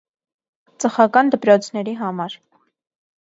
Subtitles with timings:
[0.83, 2.39] Ծխական դպրոցների համար։